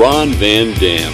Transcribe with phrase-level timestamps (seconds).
[0.00, 1.12] Ron Van Dam.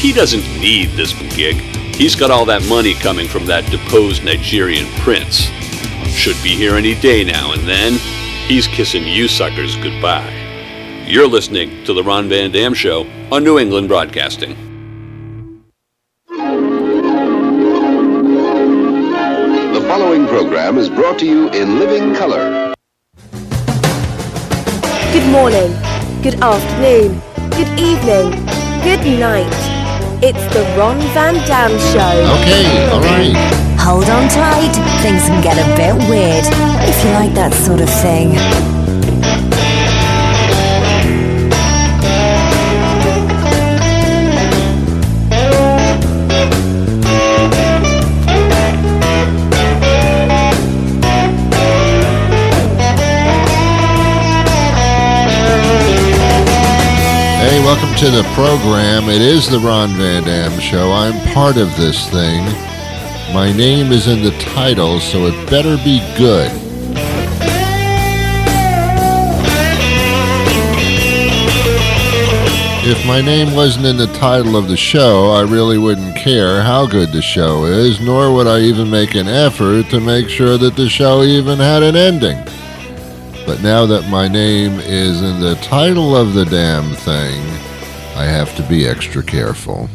[0.00, 1.54] He doesn't need this gig.
[1.94, 5.42] He's got all that money coming from that deposed Nigerian prince.
[6.08, 7.92] Should be here any day now and then.
[8.48, 10.34] He's kissing you suckers goodbye.
[11.06, 14.56] You're listening to The Ron Van Dam Show on New England Broadcasting.
[19.74, 22.74] The following program is brought to you in living color.
[25.12, 25.72] Good morning,
[26.24, 28.30] good afternoon, good evening,
[28.82, 29.52] good night.
[30.22, 32.16] It's the Ron Van Dam Show.
[32.40, 33.36] Okay, all right.
[33.78, 34.72] Hold on tight,
[35.02, 36.46] things can get a bit weird
[36.88, 38.73] if you like that sort of thing.
[57.74, 59.08] Welcome to the program.
[59.08, 60.92] It is the Ron Van Dam Show.
[60.92, 62.44] I'm part of this thing.
[63.34, 66.52] My name is in the title, so it better be good.
[72.86, 76.86] If my name wasn't in the title of the show, I really wouldn't care how
[76.86, 80.76] good the show is, nor would I even make an effort to make sure that
[80.76, 82.38] the show even had an ending.
[83.46, 87.53] But now that my name is in the title of the damn thing,
[88.16, 89.88] I have to be extra careful.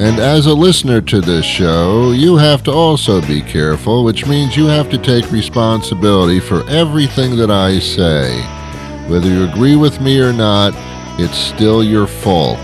[0.00, 4.56] And as a listener to this show, you have to also be careful, which means
[4.56, 8.42] you have to take responsibility for everything that I say.
[9.08, 10.72] Whether you agree with me or not,
[11.20, 12.58] it's still your fault.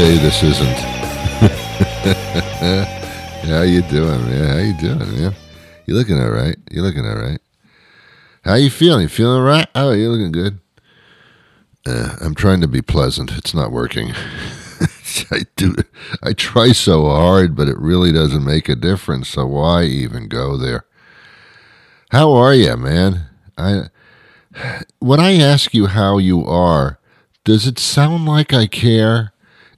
[0.00, 0.66] Day this isn't.
[3.50, 4.48] how you doing, man?
[4.48, 5.34] How you doing, man?
[5.84, 6.56] You looking all right?
[6.70, 7.38] You looking all right?
[8.42, 9.02] How you feeling?
[9.02, 9.68] You feeling right?
[9.74, 10.58] Oh, you looking good.
[11.86, 13.30] Uh, I'm trying to be pleasant.
[13.32, 14.12] It's not working.
[15.30, 15.74] I do.
[16.22, 19.28] I try so hard, but it really doesn't make a difference.
[19.28, 20.86] So why even go there?
[22.10, 23.26] How are you, man?
[23.58, 23.90] I
[24.98, 26.98] when I ask you how you are,
[27.44, 29.34] does it sound like I care?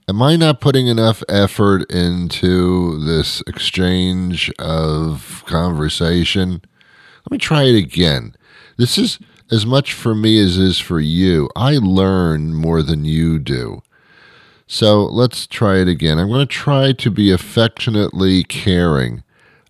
[0.07, 6.61] Am I not putting enough effort into this exchange of conversation?
[7.25, 8.35] Let me try it again.
[8.77, 9.17] This is
[9.49, 11.49] as much for me as is for you.
[11.55, 13.81] I learn more than you do.
[14.67, 16.19] So let's try it again.
[16.19, 19.23] I'm going to try to be affectionately caring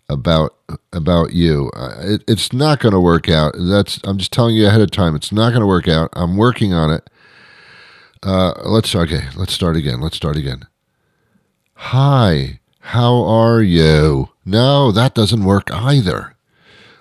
[0.10, 0.56] about
[0.92, 1.70] about you.
[1.76, 3.54] Uh, It, it's not going to work out.
[3.58, 5.16] That's I'm just telling you ahead of time.
[5.16, 6.10] It's not going to work out.
[6.14, 7.08] I'm working on it.
[8.24, 9.28] Uh, let's okay.
[9.36, 10.00] Let's start again.
[10.00, 10.66] Let's start again.
[11.76, 14.30] Hi, how are you?
[14.46, 16.36] No, that doesn't work either.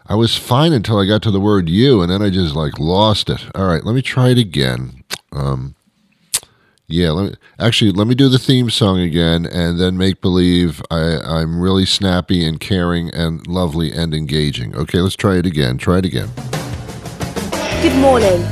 [0.06, 2.78] I was fine until I got to the word you, and then I just like
[2.78, 3.46] lost it.
[3.54, 5.04] All right, let me try it again.
[5.30, 5.76] Um,
[6.88, 10.82] yeah, let me, actually let me do the theme song again, and then make believe
[10.90, 14.74] I, I'm really snappy and caring and lovely and engaging.
[14.74, 15.78] Okay, let's try it again.
[15.78, 16.30] Try it again.
[17.80, 18.42] Good morning,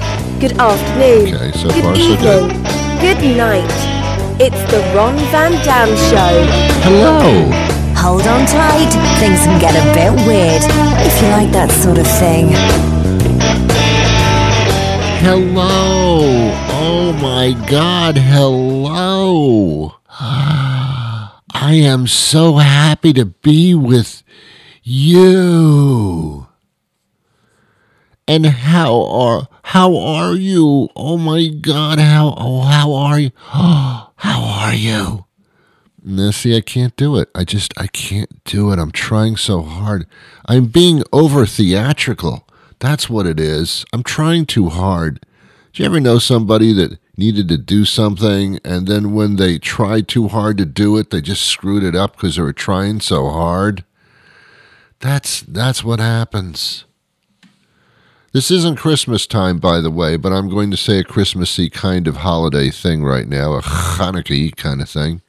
[0.40, 2.50] good afternoon, Okay, so good far so evening, good.
[3.00, 3.70] good night.
[4.40, 6.34] It's the Ron Van Dam Show.
[6.82, 7.20] Hello.
[7.94, 8.88] Hold on tight,
[9.20, 10.62] things can get a bit weird
[11.06, 12.48] if you like that sort of thing.
[15.20, 16.20] Hello.
[16.72, 18.16] Oh my God.
[18.16, 19.92] Hello.
[20.18, 24.22] I am so happy to be with
[24.82, 26.46] you.
[28.26, 30.88] And how are how are you?
[30.96, 32.00] Oh my God.
[32.00, 33.30] How oh how are you?
[33.36, 35.26] how are you?
[36.02, 37.28] No, see, I can't do it.
[37.36, 38.80] I just, I can't do it.
[38.80, 40.06] I'm trying so hard.
[40.46, 42.48] I'm being over theatrical.
[42.80, 43.84] That's what it is.
[43.92, 45.24] I'm trying too hard.
[45.72, 50.08] Do you ever know somebody that needed to do something and then when they tried
[50.08, 53.28] too hard to do it, they just screwed it up because they were trying so
[53.28, 53.84] hard?
[54.98, 56.86] That's, that's what happens.
[58.32, 62.06] This isn't Christmas time, by the way, but I'm going to say a Christmassy kind
[62.06, 65.22] of holiday thing right now, a Hanukkah kind of thing.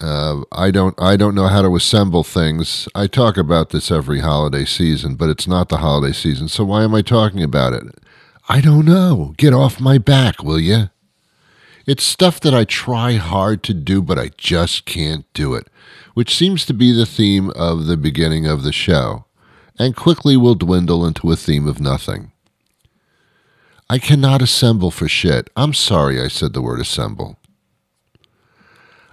[0.00, 2.88] Uh, I don't I don't know how to assemble things.
[2.94, 6.46] I talk about this every holiday season, but it's not the holiday season.
[6.48, 7.82] So why am I talking about it?
[8.48, 9.34] I don't know.
[9.36, 10.90] Get off my back, will you?
[11.86, 15.68] It's stuff that I try hard to do, but I just can't do it,
[16.14, 19.23] which seems to be the theme of the beginning of the show,
[19.78, 22.32] and quickly will dwindle into a theme of nothing.
[23.90, 25.50] I cannot assemble for shit.
[25.56, 27.38] I'm sorry I said the word assemble.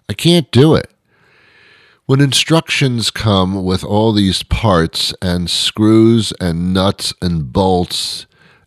[0.08, 0.90] I can't do it.
[2.06, 8.26] When instructions come with all these parts and screws and nuts and bolts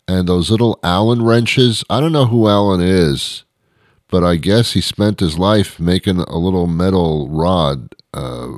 [0.08, 3.44] and those little Allen wrenches, I don't know who Allen is,
[4.14, 8.49] but I guess he spent his life making a little metal rod uh,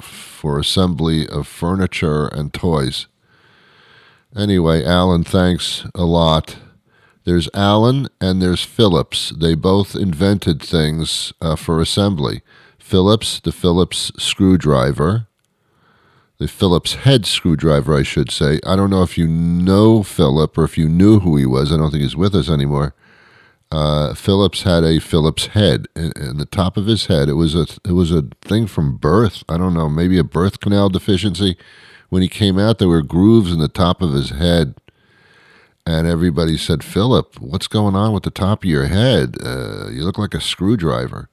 [0.00, 3.08] for assembly of furniture and toys.
[4.34, 6.56] Anyway, Alan, thanks a lot.
[7.24, 9.34] There's Allen and there's Phillips.
[9.38, 12.40] They both invented things uh, for assembly.
[12.78, 15.26] Phillips, the Phillips screwdriver,
[16.38, 18.60] the Phillips head screwdriver, I should say.
[18.64, 21.70] I don't know if you know Philip or if you knew who he was.
[21.70, 22.94] I don't think he's with us anymore.
[23.72, 27.66] Uh, Phillips had a Phillips head, in, the top of his head, it was a
[27.86, 29.42] it was a thing from birth.
[29.48, 31.56] I don't know, maybe a birth canal deficiency.
[32.10, 34.74] When he came out, there were grooves in the top of his head,
[35.86, 39.36] and everybody said, "Philip, what's going on with the top of your head?
[39.42, 41.30] Uh, you look like a screwdriver."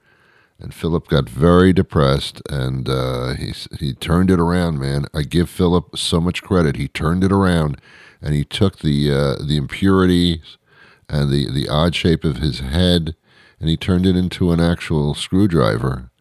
[0.62, 4.80] And Philip got very depressed, and uh, he he turned it around.
[4.80, 6.78] Man, I give Philip so much credit.
[6.78, 7.82] He turned it around,
[8.22, 10.58] and he took the uh, the impurities
[11.10, 13.16] and the the odd shape of his head,
[13.60, 16.12] and he turned it into an actual screwdriver.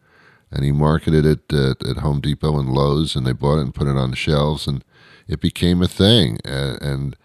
[0.51, 3.75] And he marketed it at, at Home Depot and Lowe's, and they bought it and
[3.75, 4.83] put it on the shelves, and
[5.27, 6.39] it became a thing.
[6.43, 7.17] and, and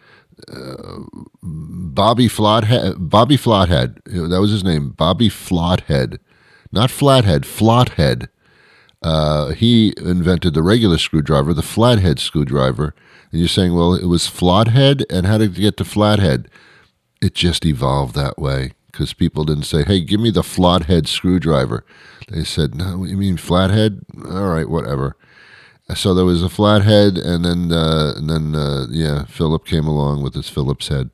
[0.53, 1.05] uh,
[1.43, 6.19] Bobby Flathead, Bobby Flathead, that was his name, Bobby Flathead
[6.75, 8.29] not flathead, flathead.
[9.01, 12.95] Uh, he invented the regular screwdriver, the flathead screwdriver.
[13.31, 16.49] And you're saying, well, it was flathead, and how did it get to flathead?
[17.21, 21.85] It just evolved that way because people didn't say, hey, give me the flathead screwdriver.
[22.29, 24.01] They said, no, you mean flathead?
[24.25, 25.17] All right, whatever.
[25.95, 30.23] So there was a flathead, and then, uh, and then, uh, yeah, Philip came along
[30.23, 31.11] with his Phillips head.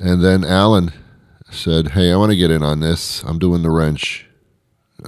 [0.00, 0.92] And then Alan
[1.50, 3.22] said, Hey, I want to get in on this.
[3.22, 4.26] I'm doing the wrench.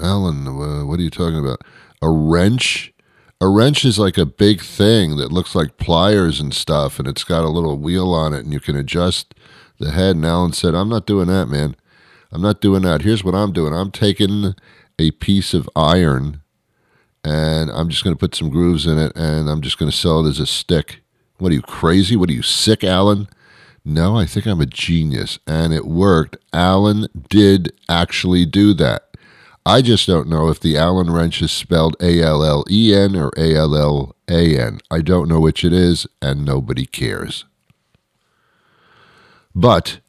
[0.00, 1.62] Alan, uh, what are you talking about?
[2.02, 2.92] A wrench?
[3.42, 7.24] A wrench is like a big thing that looks like pliers and stuff, and it's
[7.24, 9.34] got a little wheel on it, and you can adjust
[9.78, 10.16] the head.
[10.16, 11.74] And Alan said, I'm not doing that, man.
[12.30, 13.00] I'm not doing that.
[13.00, 14.54] Here's what I'm doing I'm taking
[14.98, 16.42] a piece of iron,
[17.24, 19.96] and I'm just going to put some grooves in it, and I'm just going to
[19.96, 21.00] sell it as a stick.
[21.38, 22.16] What are you, crazy?
[22.16, 23.26] What are you, sick, Alan?
[23.86, 25.38] No, I think I'm a genius.
[25.46, 26.36] And it worked.
[26.52, 29.09] Alan did actually do that.
[29.66, 33.14] I just don't know if the Allen wrench is spelled A L L E N
[33.14, 34.80] or A L L A N.
[34.90, 37.44] I don't know which it is, and nobody cares.
[39.54, 40.00] But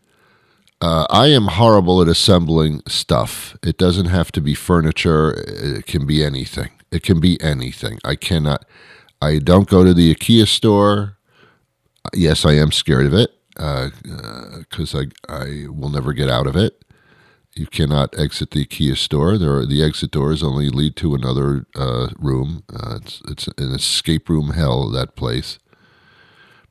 [0.82, 3.58] uh, I am horrible at assembling stuff.
[3.62, 6.72] It doesn't have to be furniture, it can be anything.
[6.92, 8.00] It can be anything.
[8.04, 8.66] I cannot,
[9.22, 11.18] I don't go to the IKEA store.
[12.14, 16.48] Yes, I am scared of it because uh, uh, I, I will never get out
[16.48, 16.84] of it.
[17.56, 19.38] You cannot exit the IKEA store.
[19.38, 22.64] There are, the exit doors only lead to another uh, room.
[22.74, 25.60] Uh, it's, it's an escape room hell, that place.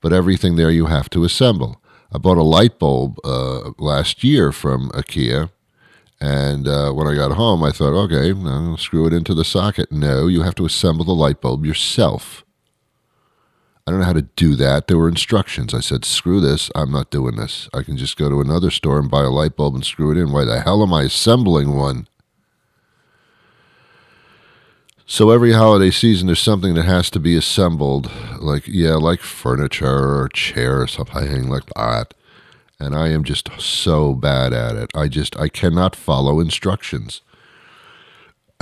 [0.00, 1.82] But everything there you have to assemble.
[2.12, 5.50] I bought a light bulb uh, last year from IKEA.
[6.18, 9.92] And uh, when I got home, I thought, okay, I'll screw it into the socket.
[9.92, 12.44] No, you have to assemble the light bulb yourself.
[13.90, 14.86] I don't know how to do that.
[14.86, 15.74] There were instructions.
[15.74, 16.70] I said, screw this.
[16.76, 17.68] I'm not doing this.
[17.74, 20.16] I can just go to another store and buy a light bulb and screw it
[20.16, 20.30] in.
[20.30, 22.06] Why the hell am I assembling one?
[25.06, 30.20] So every holiday season, there's something that has to be assembled, like yeah, like furniture
[30.20, 32.14] or chair or something like that.
[32.78, 34.92] And I am just so bad at it.
[34.94, 37.22] I just I cannot follow instructions.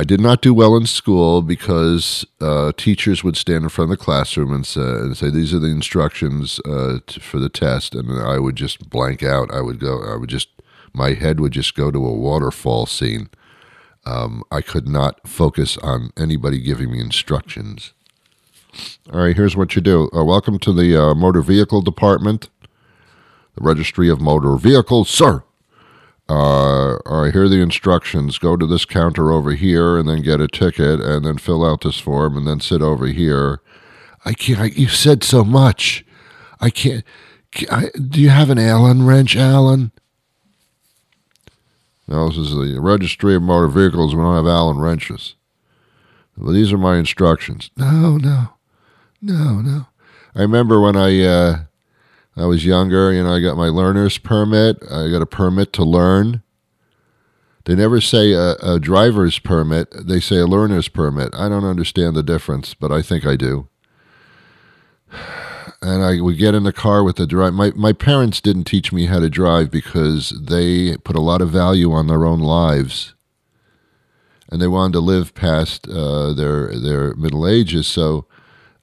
[0.00, 3.98] I did not do well in school because uh, teachers would stand in front of
[3.98, 7.96] the classroom and say, and say "These are the instructions uh, to, for the test,"
[7.96, 9.52] and I would just blank out.
[9.52, 10.00] I would go.
[10.04, 10.48] I would just.
[10.94, 13.28] My head would just go to a waterfall scene.
[14.06, 17.92] Um, I could not focus on anybody giving me instructions.
[19.12, 20.08] All right, here's what you do.
[20.14, 22.48] Uh, welcome to the uh, motor vehicle department,
[23.56, 25.42] the registry of motor vehicles, sir
[26.28, 28.38] uh, all right, here are the instructions.
[28.38, 31.80] Go to this counter over here and then get a ticket and then fill out
[31.80, 33.60] this form and then sit over here.
[34.24, 36.04] I can't, I, you said so much.
[36.60, 37.04] I can't.
[37.70, 39.90] I, do you have an Allen wrench, Allen?
[42.06, 44.14] No, this is the registry of motor vehicles.
[44.14, 45.34] We don't have Allen wrenches.
[46.36, 47.70] Well, these are my instructions.
[47.76, 48.50] No, no,
[49.22, 49.86] no, no.
[50.34, 51.58] I remember when I uh,
[52.38, 54.82] I was younger, you know, I got my learner's permit.
[54.90, 56.42] I got a permit to learn.
[57.64, 61.34] They never say a, a, driver's permit, they say a learner's permit.
[61.34, 63.68] I don't understand the difference, but I think I do.
[65.82, 67.54] and I would get in the car with the drive.
[67.54, 71.50] My my parents didn't teach me how to drive because they put a lot of
[71.50, 73.14] value on their own lives,
[74.50, 77.86] and they wanted to live past uh, their their middle ages.
[77.86, 78.26] So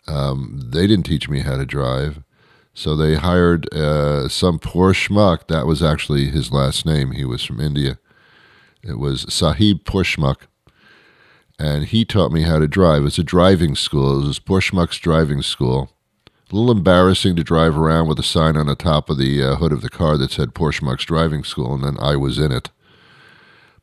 [0.08, 2.22] um, they didn't teach me how to drive.
[2.76, 5.48] So they hired uh, some poor schmuck.
[5.48, 7.12] That was actually his last name.
[7.12, 7.98] He was from India.
[8.84, 10.42] It was Sahib Pushmuck.
[11.58, 13.02] And he taught me how to drive.
[13.02, 14.22] It was a driving school.
[14.22, 15.90] It was Pushmuck's driving school.
[16.52, 19.56] A little embarrassing to drive around with a sign on the top of the uh,
[19.56, 22.72] hood of the car that said Pushmuck's driving school, and then I was in it.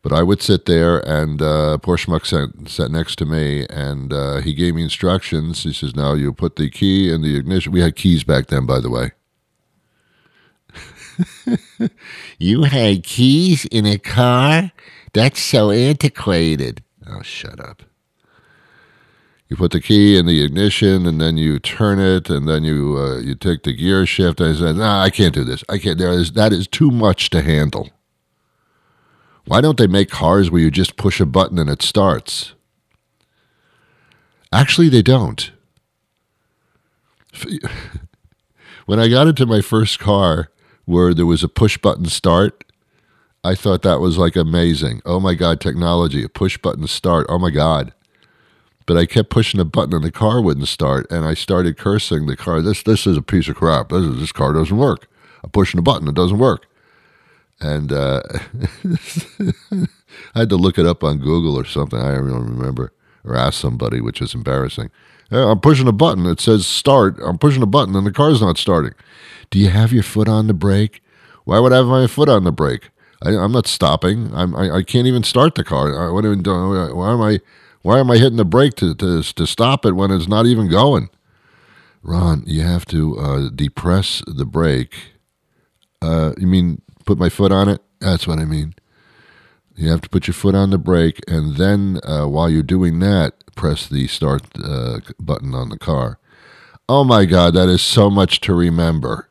[0.02, 4.38] But I would sit there, and uh, Pushmuck sat, sat next to me, and uh,
[4.38, 5.62] he gave me instructions.
[5.62, 8.66] He says, "Now you put the key in the ignition." We had keys back then,
[8.66, 9.12] by the way.
[12.38, 14.72] you had keys in a car?
[15.12, 16.82] That's so antiquated.
[17.06, 17.82] Oh, shut up.
[19.48, 22.96] You put the key in the ignition, and then you turn it, and then you
[22.96, 24.40] uh, you take the gear shift.
[24.40, 25.62] I said, "No, I can't do this.
[25.68, 25.98] I can't.
[25.98, 27.90] There is that is too much to handle."
[29.46, 32.54] Why don't they make cars where you just push a button and it starts?
[34.52, 35.50] Actually, they don't.
[38.86, 40.50] When I got into my first car
[40.86, 42.64] where there was a push button start,
[43.44, 45.02] I thought that was like amazing.
[45.04, 47.26] Oh my God, technology, a push button start.
[47.28, 47.92] Oh my God.
[48.84, 52.26] But I kept pushing a button and the car wouldn't start, and I started cursing
[52.26, 52.60] the car.
[52.60, 53.90] This this is a piece of crap.
[53.90, 55.08] This, is, this car doesn't work.
[55.44, 56.66] I'm pushing a button, it doesn't work
[57.62, 58.22] and uh,
[60.34, 61.98] I had to look it up on Google or something.
[61.98, 62.92] I don't even remember,
[63.24, 64.90] or ask somebody, which is embarrassing.
[65.30, 66.26] I'm pushing a button.
[66.26, 67.16] It says start.
[67.24, 68.92] I'm pushing a button, and the car's not starting.
[69.50, 71.02] Do you have your foot on the brake?
[71.44, 72.90] Why would I have my foot on the brake?
[73.22, 74.34] I, am not stopping.
[74.34, 76.08] I'm, I, I can't even start the car.
[76.08, 77.40] I, what am I, why am I?
[77.82, 80.70] Why am I hitting the brake to, to, to stop it when it's not even
[80.70, 81.10] going?
[82.02, 84.94] Ron, you have to uh, depress the brake.
[86.00, 87.82] Uh, you mean put my foot on it.
[88.00, 88.74] That's what I mean.
[89.74, 92.98] You have to put your foot on the brake, and then uh, while you're doing
[93.00, 96.18] that, press the start uh, button on the car.
[96.88, 99.30] Oh my God, that is so much to remember.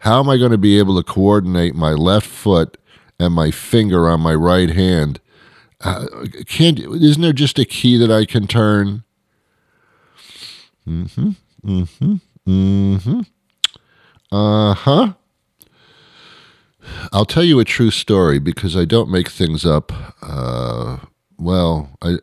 [0.00, 2.76] How am I going to be able to coordinate my left foot
[3.18, 5.20] and my finger on my right hand?
[5.80, 6.06] Uh,
[6.46, 9.04] can't isn't there just a key that I can turn?
[10.86, 11.30] Mm-hmm.
[11.64, 12.14] Mm-hmm.
[12.46, 13.20] Mm-hmm.
[14.30, 15.12] Uh-huh.
[17.12, 19.92] I'll tell you a true story because I don't make things up.
[20.22, 20.98] Uh,
[21.38, 22.16] well, I,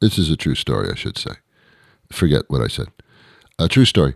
[0.00, 1.32] this is a true story, I should say.
[2.10, 2.88] Forget what I said.
[3.58, 4.14] A true story.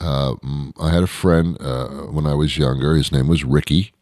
[0.00, 0.34] Uh,
[0.80, 2.94] I had a friend uh, when I was younger.
[2.94, 3.92] His name was Ricky.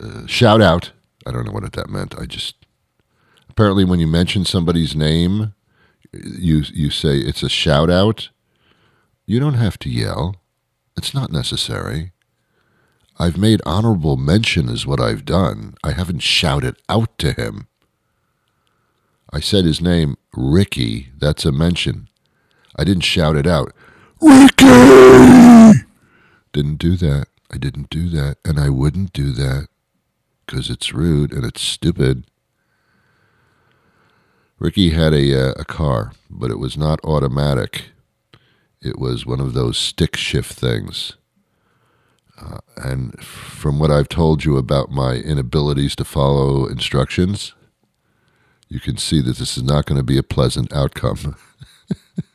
[0.00, 0.92] Uh, shout out.
[1.26, 2.14] I don't know what that meant.
[2.18, 2.56] I just
[3.48, 5.54] apparently when you mention somebody's name,
[6.12, 8.30] you you say it's a shout out.
[9.26, 10.36] You don't have to yell.
[10.96, 12.12] It's not necessary.
[13.16, 15.74] I've made honorable mention is what I've done.
[15.84, 17.68] I haven't shouted out to him.
[19.32, 21.10] I said his name, Ricky.
[21.18, 22.08] That's a mention.
[22.76, 23.72] I didn't shout it out.
[24.20, 25.84] Ricky!
[26.52, 27.26] Didn't do that.
[27.52, 28.38] I didn't do that.
[28.44, 29.68] And I wouldn't do that
[30.44, 32.24] because it's rude and it's stupid.
[34.58, 37.86] Ricky had a, uh, a car, but it was not automatic.
[38.80, 41.16] It was one of those stick shift things.
[42.40, 47.54] Uh, and from what I've told you about my inabilities to follow instructions,
[48.68, 51.36] you can see that this is not going to be a pleasant outcome.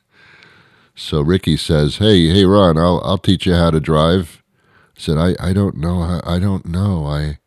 [0.96, 4.42] so Ricky says, "Hey, hey, Ron, I'll I'll teach you how to drive."
[4.96, 6.02] I said, "I I don't know.
[6.02, 7.06] I, I don't know.
[7.06, 7.40] I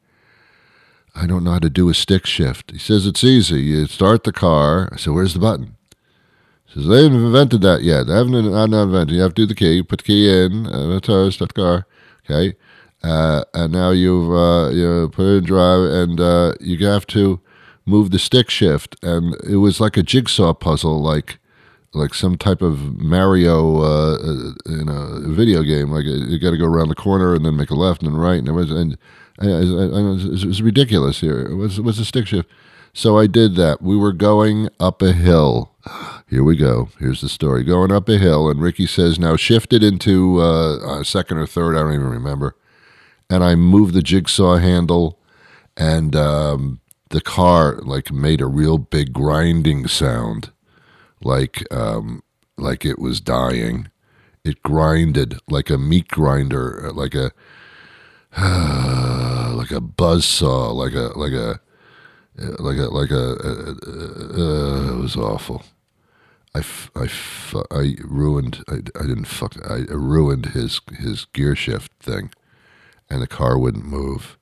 [1.14, 3.62] I don't know how to do a stick shift." He says, "It's easy.
[3.62, 5.76] You start the car." I said, "Where's the button?"
[6.66, 8.08] He says, "They haven't invented that yet.
[8.08, 9.14] They haven't not invented.
[9.16, 9.72] You have to do the key.
[9.72, 10.66] You put the key in.
[10.66, 11.86] Uh, start the car."
[12.24, 12.56] Okay.
[13.02, 17.40] Uh, and now you've uh, you put it in drive, and uh, you have to
[17.84, 21.38] move the stick shift, and it was like a jigsaw puzzle, like
[21.94, 25.90] like some type of Mario uh, uh, in a video game.
[25.90, 28.38] Like you got to go around the corner and then make a left and right,
[28.38, 28.96] and it was and,
[29.38, 31.20] and it was ridiculous.
[31.20, 32.48] Here it was it was a stick shift.
[32.94, 33.80] So I did that.
[33.80, 35.72] We were going up a hill.
[36.32, 36.88] Here we go.
[36.98, 37.62] Here's the story.
[37.62, 41.76] Going up a hill, and Ricky says, "Now shift it into uh, second or third.
[41.76, 42.56] I don't even remember."
[43.28, 45.18] And I moved the jigsaw handle,
[45.76, 50.50] and um, the car like made a real big grinding sound,
[51.20, 52.22] like um,
[52.56, 53.90] like it was dying.
[54.42, 57.32] It grinded like a meat grinder, like a
[59.54, 61.60] like a buzz saw, like a like a
[62.58, 63.74] like a like a uh,
[64.40, 65.62] uh, it was awful.
[66.54, 71.56] I, f- I, f- I ruined I, I didn't fuck I ruined his his gear
[71.56, 72.30] shift thing
[73.08, 74.36] and the car wouldn't move.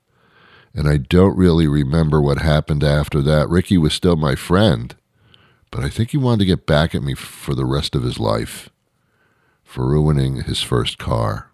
[0.73, 3.49] And I don't really remember what happened after that.
[3.49, 4.95] Ricky was still my friend
[5.71, 8.19] but I think he wanted to get back at me for the rest of his
[8.19, 8.69] life
[9.63, 11.49] for ruining his first car.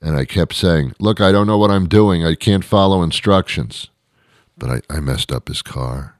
[0.00, 2.24] And I kept saying look I don't know what I'm doing.
[2.24, 3.90] I can't follow instructions.
[4.56, 6.13] But I, I messed up his car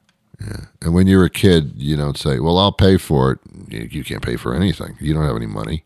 [0.47, 0.67] yeah.
[0.83, 3.39] And when you're a kid, you don't say, well, I'll pay for it.
[3.69, 4.97] You, can't pay for anything.
[5.01, 5.85] You don't have any money.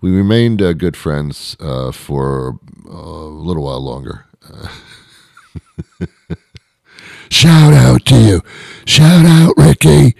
[0.00, 4.26] We remained uh, good friends uh, for a little while longer.
[7.30, 8.42] Shout out to you.
[8.86, 10.14] Shout out, Ricky.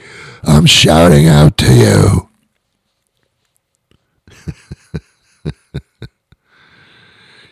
[0.44, 2.28] I'm shouting out to you.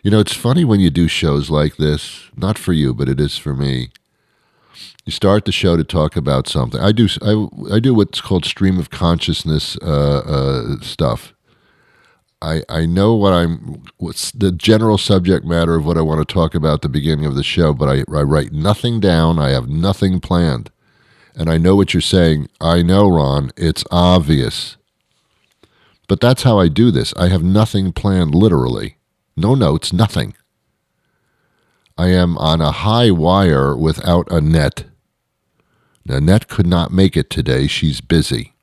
[0.03, 2.29] you know, it's funny when you do shows like this.
[2.37, 3.91] Not for you, but it is for me
[5.07, 6.81] you start the show to talk about something.
[6.81, 11.33] I do I, I do what's called stream of consciousness uh, uh, stuff.
[12.43, 16.33] I I know what I'm what's the general subject matter of what I want to
[16.33, 19.39] talk about at the beginning of the show, but I, I write nothing down.
[19.39, 20.71] I have nothing planned,
[21.37, 22.49] and I know what you're saying.
[22.61, 23.53] I know, Ron.
[23.57, 24.77] It's obvious,
[26.09, 27.15] but that's how I do this.
[27.17, 28.35] I have nothing planned.
[28.35, 28.97] Literally,
[29.37, 30.35] no notes, nothing.
[31.97, 34.85] I am on a high wire without a net.
[36.09, 37.67] Nanette could not make it today.
[37.67, 38.55] She's busy.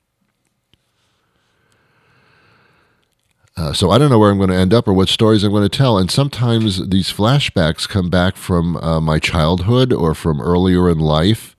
[3.55, 5.51] Uh, so I don't know where I'm going to end up or what stories I'm
[5.51, 5.97] going to tell.
[5.97, 11.55] And sometimes these flashbacks come back from uh, my childhood or from earlier in life.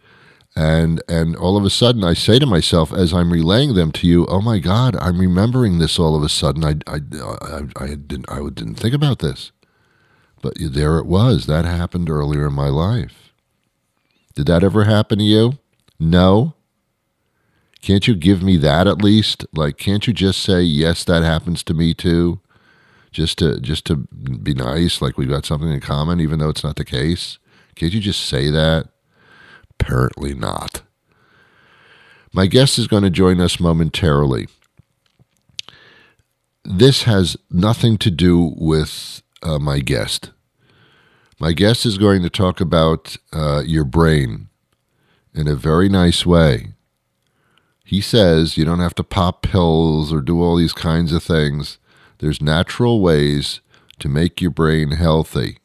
[0.57, 4.07] And and all of a sudden, I say to myself as I'm relaying them to
[4.07, 6.64] you, "Oh my God, I'm remembering this all of a sudden.
[6.64, 7.00] I I
[7.43, 9.50] I, I didn't I didn't think about this,
[10.43, 11.47] but there it was.
[11.47, 13.33] That happened earlier in my life.
[14.37, 15.59] Did that ever happen to you?
[15.99, 16.55] No?
[17.83, 19.45] Can't you give me that at least?
[19.53, 22.41] Like, can't you just say, yes, that happens to me too?
[23.13, 23.97] Just to just to
[24.42, 27.38] be nice, like we've got something in common, even though it's not the case.
[27.77, 28.88] Can't you just say that?
[29.79, 30.83] Apparently not.
[32.33, 34.49] My guest is going to join us momentarily.
[36.64, 40.31] This has nothing to do with uh, my guest.
[41.38, 44.49] My guest is going to talk about uh, your brain
[45.35, 46.75] in a very nice way.
[47.85, 51.79] He says you don't have to pop pills or do all these kinds of things.
[52.18, 53.61] There's natural ways
[53.99, 55.59] to make your brain healthy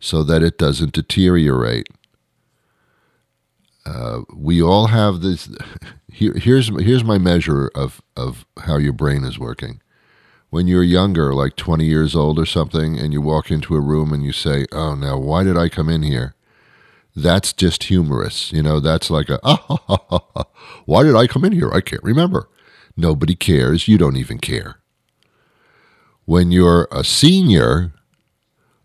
[0.00, 1.88] so that it doesn't deteriorate.
[3.84, 5.48] Uh, we all have this.
[6.12, 9.82] Here, here's here's my measure of of how your brain is working.
[10.48, 14.14] When you're younger, like 20 years old or something, and you walk into a room
[14.14, 16.35] and you say, "Oh, now why did I come in here?"
[17.16, 18.52] That's just humorous.
[18.52, 20.44] You know, that's like a, ah,
[20.84, 21.72] why did I come in here?
[21.72, 22.48] I can't remember.
[22.96, 23.88] Nobody cares.
[23.88, 24.78] You don't even care.
[26.26, 27.92] When you're a senior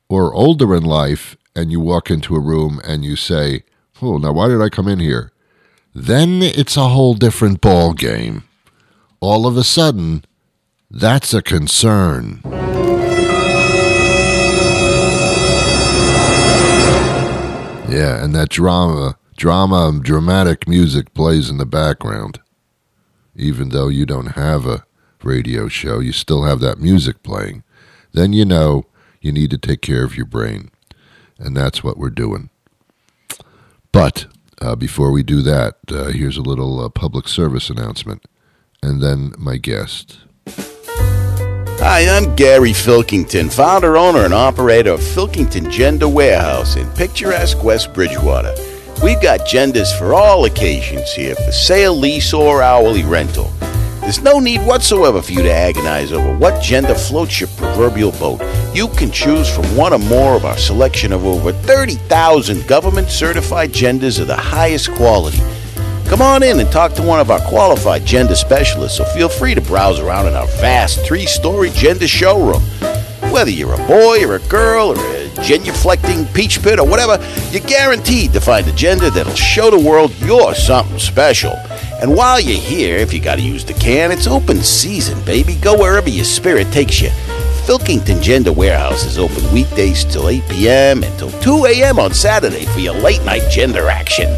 [0.10, 3.64] or older in life and you walk into a room and you say,
[4.02, 5.32] oh, now why did I come in here?
[5.94, 8.44] Then it's a whole different ball game.
[9.20, 10.24] All of a sudden,
[10.90, 12.42] that's a concern.
[17.92, 22.40] Yeah, and that drama, drama, dramatic music plays in the background.
[23.36, 24.86] Even though you don't have a
[25.24, 27.64] radio show, you still have that music playing.
[28.14, 28.86] Then you know
[29.20, 30.72] you need to take care of your brain.
[31.38, 32.50] And that's what we're doing.
[33.92, 34.28] But
[34.62, 38.26] uh, before we do that, uh, here's a little uh, public service announcement.
[38.82, 40.20] And then my guest.
[41.84, 47.92] Hi, I'm Gary Filkington, founder, owner, and operator of Filkington Gender Warehouse in picturesque West
[47.92, 48.54] Bridgewater.
[49.04, 53.52] We've got genders for all occasions here for sale, lease, or hourly rental.
[54.00, 58.42] There's no need whatsoever for you to agonize over what gender floats your proverbial boat.
[58.76, 63.74] You can choose from one or more of our selection of over 30,000 government certified
[63.74, 65.42] genders of the highest quality.
[66.12, 69.56] Come on in and talk to one of our qualified gender specialists, or feel free
[69.56, 72.62] to browse around in our vast three story gender showroom.
[73.32, 77.18] Whether you're a boy or a girl or a genuflecting peach pit or whatever,
[77.52, 81.54] you're guaranteed to find a gender that'll show the world you're something special.
[82.02, 85.56] And while you're here, if you gotta use the can, it's open season, baby.
[85.62, 87.08] Go wherever your spirit takes you.
[87.64, 91.04] Filkington Gender Warehouse is open weekdays till 8 p.m.
[91.04, 92.00] until 2 a.m.
[92.00, 94.30] on Saturday for your late night gender action.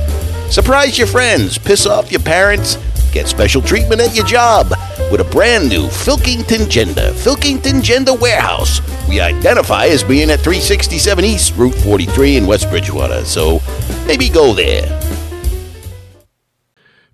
[0.54, 2.78] Surprise your friends, piss off your parents,
[3.12, 4.70] get special treatment at your job
[5.12, 8.80] with a brand new Filkington Gender, Filkington Gender Warehouse.
[9.10, 13.62] We identify as being at 367 East, Route 43 in West Bridgewater, so
[14.06, 15.02] maybe go there.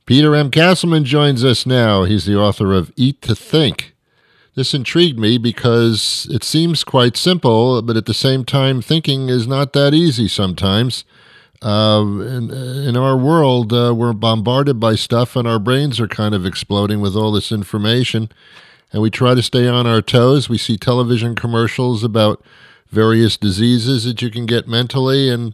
[0.06, 0.52] Peter M.
[0.52, 2.04] Castleman joins us now.
[2.04, 3.95] He's the author of Eat to Think.
[4.56, 9.47] This intrigued me because it seems quite simple, but at the same time, thinking is
[9.47, 11.06] not that easy sometimes.
[11.62, 16.34] Uh, in, in our world, uh, we're bombarded by stuff, and our brains are kind
[16.34, 18.30] of exploding with all this information.
[18.93, 20.50] And we try to stay on our toes.
[20.50, 22.43] We see television commercials about
[22.89, 25.54] various diseases that you can get mentally, and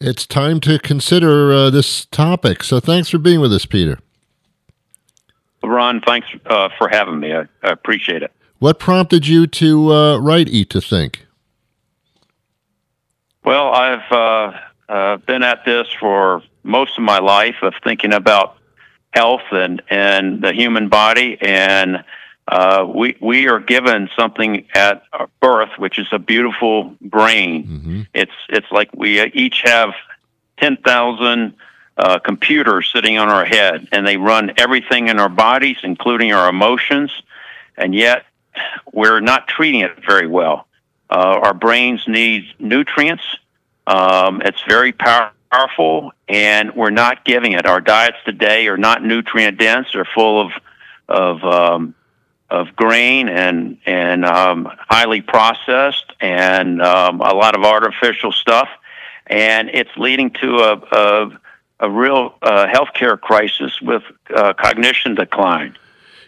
[0.00, 2.64] it's time to consider uh, this topic.
[2.64, 3.98] So, thanks for being with us, Peter.
[5.62, 7.34] Ron, thanks uh, for having me.
[7.34, 8.32] I, I, appreciate it.
[8.58, 11.26] What prompted you to uh, write Eat to Think?
[13.44, 14.12] Well, I've
[14.88, 18.56] uh, uh, been at this for most of my life of thinking about
[19.10, 21.38] health and, and the human body.
[21.40, 22.04] And
[22.46, 25.02] uh, we, we are given something at
[25.40, 27.66] birth, which is a beautiful brain.
[27.66, 28.02] Mm-hmm.
[28.14, 29.90] It's, it's like we each have
[30.58, 31.54] 10,000
[31.96, 36.48] uh, computers sitting on our head, and they run everything in our bodies, including our
[36.48, 37.10] emotions,
[37.76, 38.24] and yet
[38.92, 40.66] we're not treating it very well.
[41.10, 43.24] Uh, our brains need nutrients.
[43.88, 47.64] Um, it's very powerful, and we're not giving it.
[47.64, 50.52] Our diets today are not nutrient dense; they're full of
[51.08, 51.94] of um,
[52.50, 58.68] of grain and and um, highly processed, and um, a lot of artificial stuff,
[59.26, 61.40] and it's leading to a, a
[61.80, 64.02] a real uh, healthcare crisis with
[64.34, 65.78] uh, cognition decline,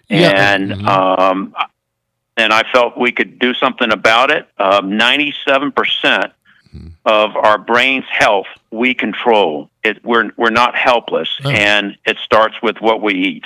[0.08, 0.54] yeah.
[0.54, 0.88] and mm-hmm.
[0.88, 1.54] um,
[2.38, 4.48] and I felt we could do something about it.
[4.58, 6.32] Um, ninety-seven percent
[6.74, 6.88] mm-hmm.
[7.04, 9.70] of our brain's health we control.
[9.82, 11.50] It, we're we're not helpless, oh.
[11.50, 13.44] and it starts with what we eat.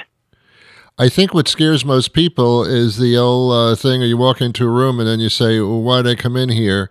[0.97, 4.71] I think what scares most people is the old uh, thing: you walk into a
[4.71, 6.91] room and then you say, well, "Why did I come in here?"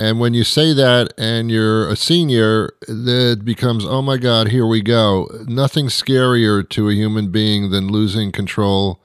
[0.00, 4.66] And when you say that and you're a senior, it becomes, oh my God, here
[4.66, 5.28] we go.
[5.46, 9.02] Nothing scarier to a human being than losing control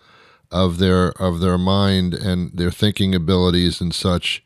[0.51, 4.41] of their of their mind and their thinking abilities and such.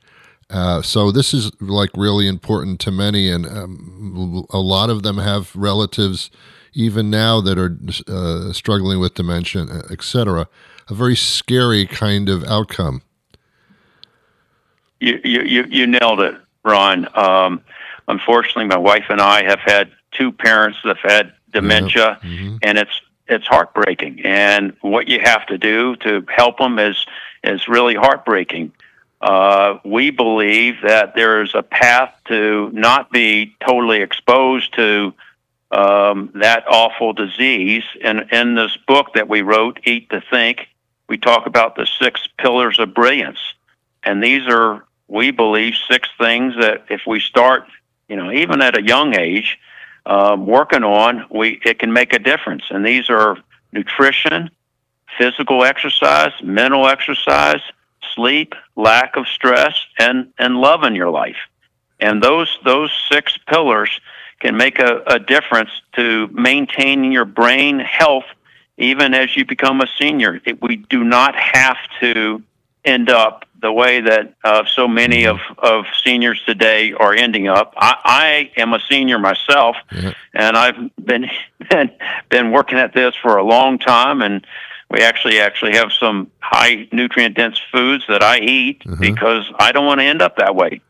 [0.50, 5.18] Uh, so this is like really important to many, and um, a lot of them
[5.18, 6.32] have relatives
[6.74, 10.48] even now that are uh, struggling with dementia, etc.
[10.90, 13.04] A very scary kind of outcome.
[15.00, 17.08] You, you, you nailed it, Ron.
[17.18, 17.62] Um,
[18.08, 22.30] unfortunately, my wife and I have had two parents that have had dementia, yeah.
[22.30, 22.58] mm-hmm.
[22.64, 24.22] and it's it's heartbreaking.
[24.26, 27.06] And what you have to do to help them is
[27.44, 28.72] is really heartbreaking.
[29.22, 35.14] Uh, we believe that there is a path to not be totally exposed to
[35.72, 37.84] um, that awful disease.
[38.02, 40.68] And in this book that we wrote, Eat to Think,
[41.08, 43.40] we talk about the six pillars of brilliance.
[44.04, 47.66] And these are we believe six things that if we start,
[48.08, 49.58] you know, even at a young age,
[50.06, 52.64] um, working on, we it can make a difference.
[52.70, 53.38] And these are
[53.74, 54.50] nutrition,
[55.18, 57.62] physical exercise, mental exercise,
[58.20, 61.38] sleep, lack of stress, and and love in your life.
[62.00, 63.90] And those those six pillars
[64.40, 68.26] can make a, a difference to maintaining your brain health
[68.78, 70.40] even as you become a senior.
[70.46, 72.42] It, we do not have to
[72.86, 77.74] end up the way that uh, so many of, of seniors today are ending up.
[77.76, 80.14] I, I am a senior myself, yeah.
[80.34, 81.30] and I've been,
[81.70, 81.92] been
[82.30, 84.48] been working at this for a long time, and
[84.89, 88.95] we actually actually have some high nutrient dense foods that I eat uh-huh.
[88.99, 90.82] because I don't want to end up that way.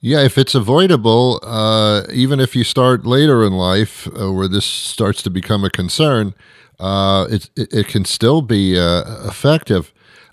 [0.00, 4.66] Yeah, if it's avoidable, uh, even if you start later in life uh, where this
[4.66, 6.34] starts to become a concern,
[6.78, 9.92] uh, it, it, it can still be uh, effective.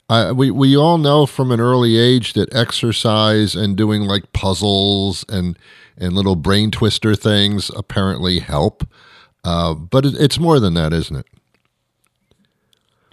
[0.09, 5.23] Uh, we we all know from an early age that exercise and doing like puzzles
[5.29, 5.57] and
[5.97, 8.85] and little brain twister things apparently help.
[9.45, 11.25] Uh, but it, it's more than that, isn't it?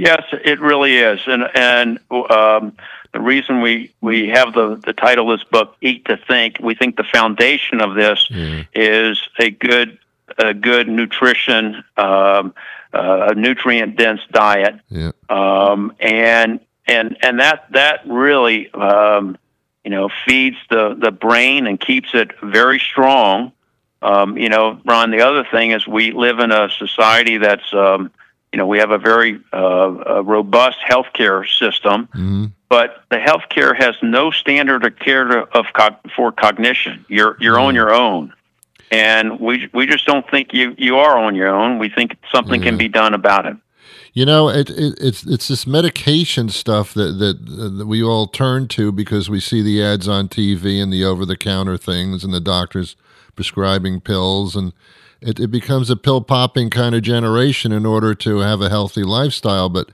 [0.01, 2.73] Yes, it really is, and and um,
[3.13, 6.75] the reason we we have the the title of this book, "Eat to Think," we
[6.75, 8.67] think the foundation of this mm.
[8.75, 9.99] is a good
[10.39, 12.55] a good nutrition, um,
[12.95, 15.11] uh, a nutrient dense diet, yeah.
[15.29, 19.37] um, and and and that that really um,
[19.85, 23.53] you know feeds the the brain and keeps it very strong.
[24.01, 25.11] Um, you know, Ron.
[25.11, 28.11] The other thing is we live in a society that's um,
[28.53, 32.47] you know we have a very uh, a robust healthcare system, mm-hmm.
[32.69, 35.67] but the healthcare has no standard of care to, of
[36.15, 37.05] for cognition.
[37.09, 37.67] You're you're mm-hmm.
[37.67, 38.33] on your own
[38.91, 41.79] and we we just don't think you you are on your own.
[41.79, 43.57] We think something can be done about it.
[44.13, 48.67] You know, it, it, it's it's this medication stuff that, that that we all turn
[48.69, 52.35] to because we see the ads on TV and the over the counter things and
[52.35, 52.97] the doctors
[53.37, 54.73] prescribing pills and
[55.21, 59.03] it, it becomes a pill popping kind of generation in order to have a healthy
[59.03, 59.69] lifestyle.
[59.69, 59.91] But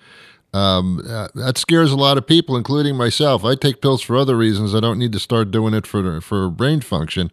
[0.52, 3.44] um, uh, that scares a lot of people, including myself.
[3.44, 4.74] I take pills for other reasons.
[4.74, 7.30] I don't need to start doing it for for brain function.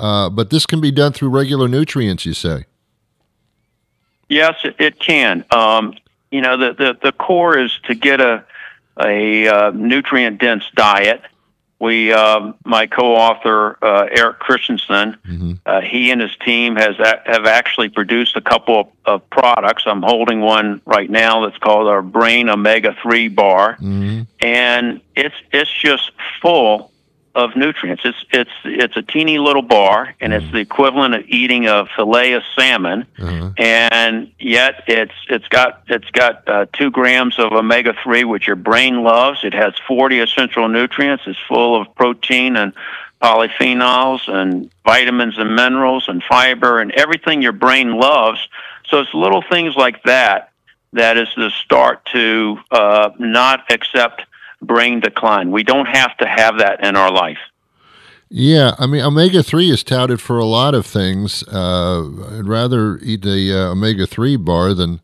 [0.00, 2.64] Uh, but this can be done through regular nutrients, you say?
[4.30, 5.44] Yes, it, can.
[5.50, 5.94] Um,
[6.30, 8.42] you know, the, the, the core is to get a,
[8.98, 11.20] a uh, nutrient dense diet
[11.80, 15.52] we uh, my co-author uh, Eric Christensen, mm-hmm.
[15.64, 19.84] uh, he and his team has a- have actually produced a couple of, of, products.
[19.86, 24.22] I'm holding one right now that's called our Brain Omega Three Bar, mm-hmm.
[24.40, 26.12] and it's it's just
[26.42, 26.89] full
[27.34, 28.02] of nutrients.
[28.04, 30.52] It's it's it's a teeny little bar, and it's mm.
[30.52, 33.50] the equivalent of eating a fillet of salmon, uh-huh.
[33.56, 38.56] and yet it's it's got it's got uh, two grams of omega three, which your
[38.56, 39.44] brain loves.
[39.44, 41.24] It has forty essential nutrients.
[41.26, 42.72] It's full of protein and
[43.22, 48.40] polyphenols and vitamins and minerals and fiber and everything your brain loves.
[48.88, 50.50] So it's little things like that
[50.92, 54.22] that is the start to uh, not accept
[54.62, 55.50] brain decline.
[55.50, 57.38] We don't have to have that in our life.
[58.32, 61.42] Yeah, I mean, omega three is touted for a lot of things.
[61.48, 65.00] Uh, I'd rather eat a uh, omega three bar than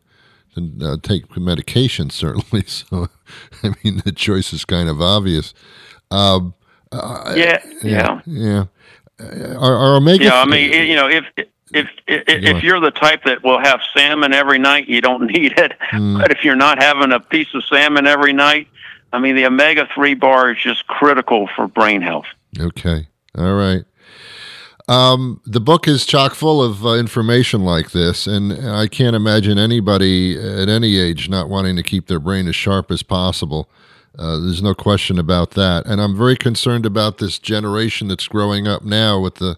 [0.55, 2.63] than uh, take medication, certainly.
[2.67, 3.09] So,
[3.63, 5.53] I mean, the choice is kind of obvious.
[6.09, 6.53] Um,
[6.91, 8.65] uh, yeah, yeah, yeah.
[9.19, 10.25] Uh, are, are omega?
[10.25, 11.25] Yeah, I mean, you know, if
[11.73, 15.53] if if, if you're the type that will have salmon every night, you don't need
[15.57, 15.73] it.
[15.91, 16.19] Mm.
[16.19, 18.67] But if you're not having a piece of salmon every night,
[19.13, 22.25] I mean, the omega 3 bar is just critical for brain health.
[22.59, 23.07] Okay.
[23.37, 23.83] All right.
[24.89, 29.57] Um, the book is chock full of uh, information like this, and I can't imagine
[29.57, 33.69] anybody at any age not wanting to keep their brain as sharp as possible.
[34.17, 35.85] Uh, there's no question about that.
[35.85, 39.57] And I'm very concerned about this generation that's growing up now with the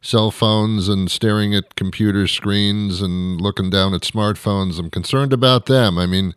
[0.00, 4.78] cell phones and staring at computer screens and looking down at smartphones.
[4.78, 5.98] I'm concerned about them.
[5.98, 6.34] I mean,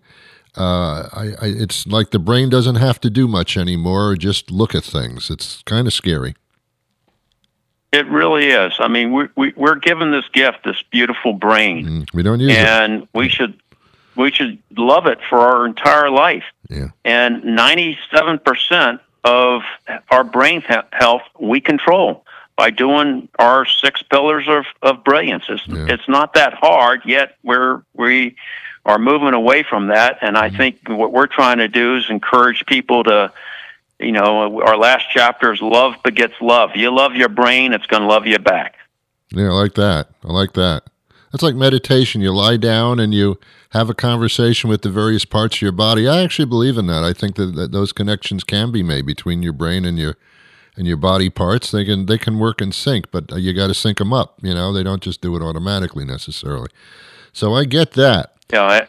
[0.57, 4.75] uh, I, I, it's like the brain doesn't have to do much anymore, just look
[4.75, 5.29] at things.
[5.29, 6.35] It's kind of scary.
[7.91, 8.73] It really is.
[8.79, 11.85] I mean, we, we, we're given this gift, this beautiful brain.
[11.85, 12.95] Mm, we don't use and it.
[12.97, 13.59] And we should
[14.15, 16.43] we should love it for our entire life.
[16.69, 16.89] Yeah.
[17.03, 19.61] And 97% of
[20.11, 20.61] our brain
[20.91, 25.45] health we control by doing our six pillars of, of brilliance.
[25.49, 25.87] It's, yeah.
[25.89, 28.35] it's not that hard, yet we're, we
[28.85, 30.17] are moving away from that.
[30.21, 30.57] And I mm-hmm.
[30.57, 33.31] think what we're trying to do is encourage people to,
[33.99, 36.71] you know, our last chapter is love begets love.
[36.75, 38.75] You love your brain, it's going to love you back.
[39.31, 40.09] Yeah, I like that.
[40.23, 40.83] I like that.
[41.31, 42.21] That's like meditation.
[42.21, 46.07] You lie down and you have a conversation with the various parts of your body.
[46.07, 47.03] I actually believe in that.
[47.03, 50.15] I think that, that those connections can be made between your brain and your
[50.75, 51.71] and your body parts.
[51.71, 54.37] They can they can work in sync, but you got to sync them up.
[54.43, 56.69] You know, they don't just do it automatically necessarily.
[57.31, 58.32] So I get that.
[58.53, 58.85] Yeah,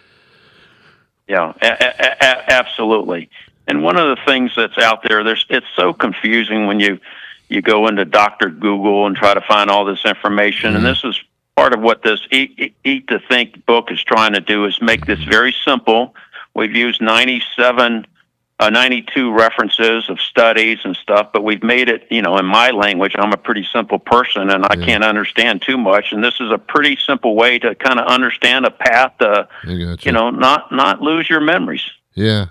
[1.27, 3.31] yeah, a- a- absolutely.
[3.66, 7.00] And one of the things that's out there, there's it's so confusing when you
[7.48, 10.70] you go into Doctor Google and try to find all this information.
[10.70, 10.77] Mm-hmm.
[10.77, 11.18] And this is
[11.57, 15.07] part of what this Eat, Eat to Think book is trying to do is make
[15.07, 16.14] this very simple.
[16.55, 18.07] We've used 97
[18.64, 22.70] uh, 92 references of studies and stuff, but we've made it, you know, in my
[22.70, 23.14] language.
[23.18, 24.87] I'm a pretty simple person and I yeah.
[24.87, 26.12] can't understand too much.
[26.12, 30.12] And this is a pretty simple way to kind of understand a path to, you
[30.12, 31.85] know, not not lose your memories.
[32.14, 32.46] Yeah.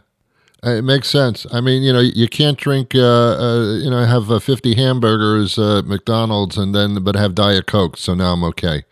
[0.66, 1.46] Uh, it makes sense.
[1.52, 5.60] I mean, you know, you can't drink, uh, uh, you know, have uh, 50 hamburgers
[5.60, 7.98] at McDonald's and then, but have Diet Coke.
[7.98, 8.86] So now I'm okay.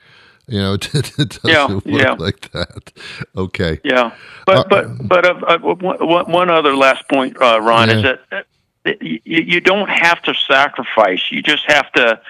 [0.51, 2.11] You know, it, doesn't yeah, work yeah.
[2.11, 2.91] like that.
[3.37, 3.79] Okay.
[3.85, 4.13] Yeah,
[4.45, 7.95] but uh, but but uh, uh, one, one other last point, uh, Ron, yeah.
[7.95, 11.31] is that uh, you, you don't have to sacrifice.
[11.31, 12.21] You just have to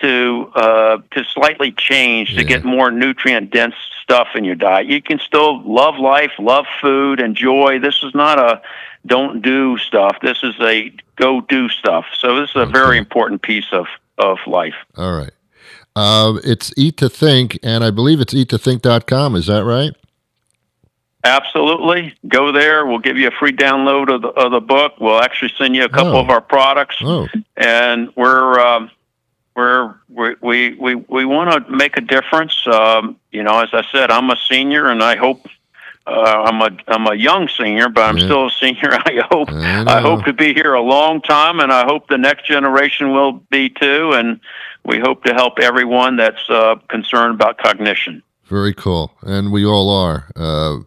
[0.00, 2.48] to uh, to slightly change to yeah.
[2.48, 4.86] get more nutrient dense stuff in your diet.
[4.86, 7.78] You can still love life, love food, enjoy.
[7.78, 8.62] This is not a
[9.04, 10.16] don't do stuff.
[10.22, 12.06] This is a go do stuff.
[12.18, 12.72] So this is a okay.
[12.72, 14.76] very important piece of of life.
[14.96, 15.32] All right.
[15.96, 19.36] Uh, it's Eat to Think, and I believe it's eattothink.com.
[19.36, 19.92] Is that right?
[21.24, 22.14] Absolutely.
[22.28, 22.86] Go there.
[22.86, 24.94] We'll give you a free download of the, of the book.
[24.98, 26.20] We'll actually send you a couple oh.
[26.20, 26.96] of our products.
[27.02, 27.28] Oh.
[27.56, 28.90] And we're, um,
[29.54, 32.66] we're, we, we, we, we want to make a difference.
[32.66, 35.46] Um, you know, as I said, I'm a senior and I hope
[36.06, 38.24] uh, I'm a I'm a young senior, but I'm yeah.
[38.24, 38.90] still a senior.
[39.06, 42.18] I hope I, I, hope to be here a long time, and I hope the
[42.18, 44.12] next generation will be too.
[44.12, 44.40] And
[44.84, 48.22] we hope to help everyone that's uh, concerned about cognition.
[48.44, 50.30] Very cool, and we all are.
[50.34, 50.78] Uh,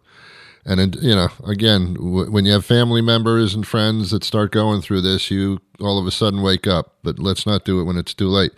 [0.66, 4.80] and you know, again, w- when you have family members and friends that start going
[4.80, 6.94] through this, you all of a sudden wake up.
[7.02, 8.52] But let's not do it when it's too late.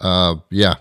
[0.00, 0.74] Uh, yeah.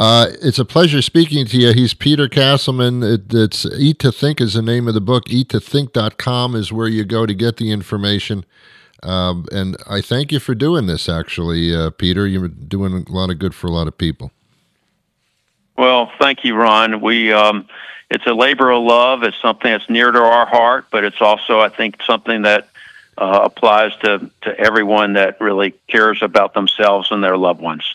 [0.00, 1.74] Uh, it's a pleasure speaking to you.
[1.74, 3.02] He's Peter Castleman.
[3.02, 5.26] It, it's Eat to Think is the name of the book.
[5.26, 8.46] Eat2think.com is where you go to get the information.
[9.02, 12.26] Um, and I thank you for doing this, actually, uh, Peter.
[12.26, 14.30] You're doing a lot of good for a lot of people.
[15.78, 17.00] Well, thank you, Ron.
[17.00, 17.66] We um,
[18.10, 19.22] it's a labor of love.
[19.22, 22.68] It's something that's near to our heart, but it's also, I think, something that
[23.16, 27.94] uh, applies to to everyone that really cares about themselves and their loved ones.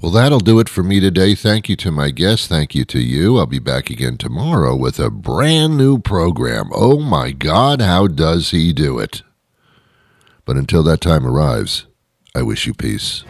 [0.00, 1.34] Well, that'll do it for me today.
[1.34, 2.46] Thank you to my guests.
[2.46, 3.38] Thank you to you.
[3.38, 6.68] I'll be back again tomorrow with a brand new program.
[6.74, 9.22] Oh my God, how does he do it?
[10.44, 11.86] But until that time arrives,
[12.34, 13.24] I wish you peace.